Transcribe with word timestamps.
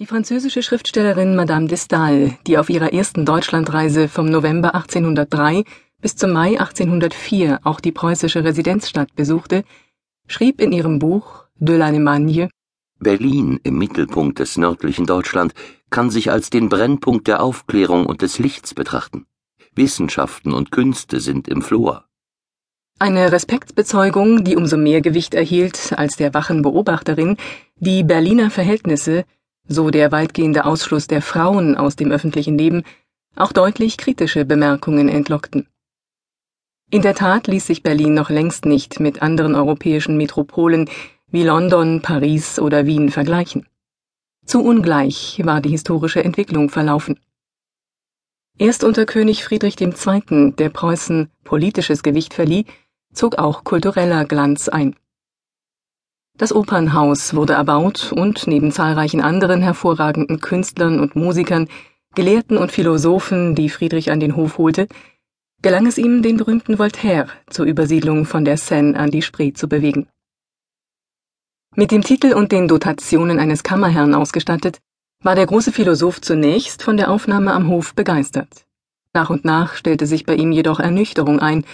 Die 0.00 0.06
französische 0.06 0.62
Schriftstellerin 0.62 1.36
Madame 1.36 1.66
de 1.66 1.76
Stael, 1.76 2.34
die 2.46 2.56
auf 2.56 2.70
ihrer 2.70 2.94
ersten 2.94 3.26
Deutschlandreise 3.26 4.08
vom 4.08 4.30
November 4.30 4.74
1803 4.74 5.62
bis 6.00 6.16
zum 6.16 6.30
Mai 6.30 6.58
1804 6.58 7.60
auch 7.64 7.80
die 7.80 7.92
preußische 7.92 8.42
Residenzstadt 8.42 9.14
besuchte, 9.14 9.62
schrieb 10.26 10.62
in 10.62 10.72
ihrem 10.72 11.00
Buch 11.00 11.44
De 11.56 11.76
l'Allemagne 11.76 12.48
Berlin 12.98 13.60
im 13.62 13.76
Mittelpunkt 13.76 14.38
des 14.38 14.56
nördlichen 14.56 15.04
Deutschland 15.04 15.52
kann 15.90 16.08
sich 16.08 16.30
als 16.30 16.48
den 16.48 16.70
Brennpunkt 16.70 17.28
der 17.28 17.42
Aufklärung 17.42 18.06
und 18.06 18.22
des 18.22 18.38
Lichts 18.38 18.72
betrachten. 18.72 19.26
Wissenschaften 19.74 20.54
und 20.54 20.70
Künste 20.70 21.20
sind 21.20 21.46
im 21.46 21.60
Flor. 21.60 22.06
Eine 22.98 23.32
Respektsbezeugung, 23.32 24.44
die 24.44 24.56
umso 24.56 24.78
mehr 24.78 25.02
Gewicht 25.02 25.34
erhielt, 25.34 25.92
als 25.94 26.16
der 26.16 26.32
wachen 26.32 26.62
Beobachterin 26.62 27.36
die 27.76 28.02
Berliner 28.02 28.50
Verhältnisse 28.50 29.26
so 29.70 29.90
der 29.90 30.10
weitgehende 30.10 30.64
Ausschluss 30.64 31.06
der 31.06 31.22
Frauen 31.22 31.76
aus 31.76 31.94
dem 31.94 32.10
öffentlichen 32.10 32.58
Leben, 32.58 32.82
auch 33.36 33.52
deutlich 33.52 33.96
kritische 33.96 34.44
Bemerkungen 34.44 35.08
entlockten. 35.08 35.68
In 36.90 37.02
der 37.02 37.14
Tat 37.14 37.46
ließ 37.46 37.68
sich 37.68 37.84
Berlin 37.84 38.12
noch 38.14 38.30
längst 38.30 38.66
nicht 38.66 38.98
mit 38.98 39.22
anderen 39.22 39.54
europäischen 39.54 40.16
Metropolen 40.16 40.90
wie 41.30 41.44
London, 41.44 42.02
Paris 42.02 42.58
oder 42.58 42.84
Wien 42.84 43.10
vergleichen. 43.10 43.68
Zu 44.44 44.60
ungleich 44.60 45.40
war 45.44 45.60
die 45.60 45.70
historische 45.70 46.24
Entwicklung 46.24 46.68
verlaufen. 46.68 47.20
Erst 48.58 48.82
unter 48.82 49.06
König 49.06 49.44
Friedrich 49.44 49.80
II., 49.80 50.52
der 50.58 50.70
Preußen 50.70 51.30
politisches 51.44 52.02
Gewicht 52.02 52.34
verlieh, 52.34 52.66
zog 53.12 53.38
auch 53.38 53.62
kultureller 53.62 54.24
Glanz 54.24 54.68
ein. 54.68 54.96
Das 56.40 56.54
Opernhaus 56.54 57.34
wurde 57.34 57.52
erbaut 57.52 58.12
und 58.16 58.46
neben 58.46 58.72
zahlreichen 58.72 59.20
anderen 59.20 59.60
hervorragenden 59.60 60.40
Künstlern 60.40 60.98
und 60.98 61.14
Musikern, 61.14 61.68
Gelehrten 62.14 62.56
und 62.56 62.72
Philosophen, 62.72 63.54
die 63.54 63.68
Friedrich 63.68 64.10
an 64.10 64.20
den 64.20 64.36
Hof 64.36 64.56
holte, 64.56 64.88
gelang 65.60 65.86
es 65.86 65.98
ihm, 65.98 66.22
den 66.22 66.38
berühmten 66.38 66.78
Voltaire 66.78 67.26
zur 67.50 67.66
Übersiedlung 67.66 68.24
von 68.24 68.46
der 68.46 68.56
Seine 68.56 68.98
an 68.98 69.10
die 69.10 69.20
Spree 69.20 69.52
zu 69.52 69.68
bewegen. 69.68 70.08
Mit 71.76 71.90
dem 71.90 72.00
Titel 72.00 72.32
und 72.32 72.52
den 72.52 72.68
Dotationen 72.68 73.38
eines 73.38 73.62
Kammerherrn 73.62 74.14
ausgestattet, 74.14 74.78
war 75.22 75.34
der 75.34 75.44
große 75.44 75.72
Philosoph 75.72 76.22
zunächst 76.22 76.82
von 76.82 76.96
der 76.96 77.10
Aufnahme 77.10 77.52
am 77.52 77.68
Hof 77.68 77.94
begeistert. 77.94 78.64
Nach 79.12 79.28
und 79.28 79.44
nach 79.44 79.74
stellte 79.74 80.06
sich 80.06 80.24
bei 80.24 80.36
ihm 80.36 80.52
jedoch 80.52 80.80
Ernüchterung 80.80 81.38
ein. 81.38 81.66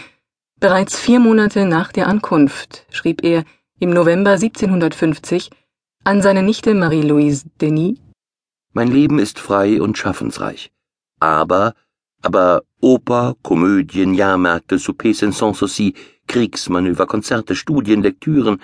Bereits 0.58 0.98
vier 0.98 1.20
Monate 1.20 1.66
nach 1.66 1.92
der 1.92 2.08
Ankunft 2.08 2.84
schrieb 2.90 3.22
er 3.22 3.44
im 3.78 3.90
November 3.90 4.32
1750 4.32 5.50
an 6.04 6.22
seine 6.22 6.42
Nichte 6.42 6.72
Marie-Louise 6.74 7.44
Denis 7.60 7.98
Mein 8.72 8.88
Leben 8.90 9.18
ist 9.18 9.38
frei 9.38 9.82
und 9.82 9.98
schaffensreich. 9.98 10.70
Aber, 11.20 11.74
aber 12.22 12.62
Oper, 12.80 13.36
Komödien, 13.42 14.14
Jahrmärkte, 14.14 14.78
Soupers 14.78 15.18
sans 15.18 15.36
Sanssouci, 15.36 15.94
Kriegsmanöver, 16.26 17.06
Konzerte, 17.06 17.54
Studien, 17.54 18.02
Lektüren, 18.02 18.62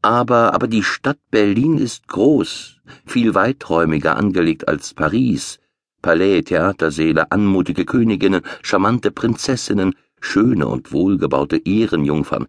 aber, 0.00 0.54
aber 0.54 0.68
die 0.68 0.82
Stadt 0.82 1.18
Berlin 1.30 1.76
ist 1.76 2.08
groß, 2.08 2.80
viel 3.04 3.34
weiträumiger 3.34 4.16
angelegt 4.16 4.68
als 4.68 4.94
Paris. 4.94 5.58
Palais, 6.00 6.42
Theatersäle, 6.42 7.30
anmutige 7.30 7.84
Königinnen, 7.84 8.42
charmante 8.62 9.10
Prinzessinnen, 9.10 9.94
schöne 10.20 10.66
und 10.68 10.92
wohlgebaute 10.92 11.56
Ehrenjungfern, 11.56 12.46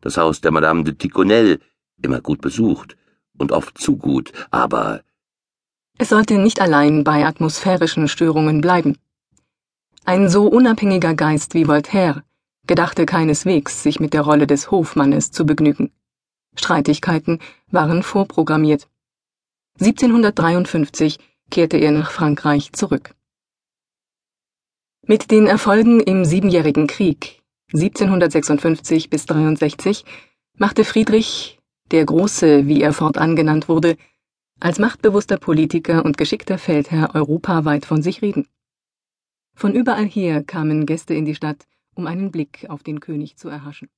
das 0.00 0.16
Haus 0.16 0.40
der 0.40 0.50
Madame 0.50 0.84
de 0.84 0.94
Ticonel, 0.94 1.60
immer 2.02 2.20
gut 2.20 2.40
besucht 2.40 2.96
und 3.36 3.52
oft 3.52 3.78
zu 3.78 3.96
gut, 3.96 4.32
aber 4.50 5.02
es 5.98 6.10
sollte 6.10 6.38
nicht 6.38 6.60
allein 6.60 7.02
bei 7.02 7.26
atmosphärischen 7.26 8.06
Störungen 8.06 8.60
bleiben. 8.60 8.96
Ein 10.04 10.28
so 10.28 10.46
unabhängiger 10.46 11.14
Geist 11.14 11.54
wie 11.54 11.66
Voltaire 11.66 12.22
gedachte 12.68 13.06
keineswegs, 13.06 13.82
sich 13.82 13.98
mit 13.98 14.12
der 14.12 14.22
Rolle 14.22 14.46
des 14.46 14.70
Hofmannes 14.70 15.32
zu 15.32 15.44
begnügen. 15.44 15.90
Streitigkeiten 16.54 17.40
waren 17.70 18.04
vorprogrammiert. 18.04 18.88
1753 19.80 21.18
kehrte 21.50 21.78
er 21.78 21.92
nach 21.92 22.10
Frankreich 22.12 22.72
zurück. 22.72 23.14
Mit 25.02 25.30
den 25.30 25.46
Erfolgen 25.46 26.00
im 26.00 26.24
Siebenjährigen 26.24 26.86
Krieg 26.86 27.37
1756 27.74 29.10
bis 29.10 29.26
63 29.26 30.04
machte 30.56 30.84
Friedrich, 30.84 31.58
der 31.90 32.04
Große, 32.04 32.66
wie 32.66 32.80
er 32.80 32.94
fortan 32.94 33.36
genannt 33.36 33.68
wurde, 33.68 33.96
als 34.58 34.78
machtbewusster 34.78 35.36
Politiker 35.36 36.04
und 36.04 36.16
geschickter 36.16 36.58
Feldherr 36.58 37.14
europaweit 37.14 37.84
von 37.84 38.02
sich 38.02 38.22
reden. 38.22 38.48
Von 39.54 39.74
überall 39.74 40.06
her 40.06 40.42
kamen 40.42 40.86
Gäste 40.86 41.14
in 41.14 41.24
die 41.24 41.34
Stadt, 41.34 41.66
um 41.94 42.06
einen 42.06 42.30
Blick 42.30 42.66
auf 42.68 42.82
den 42.82 43.00
König 43.00 43.36
zu 43.36 43.48
erhaschen. 43.48 43.88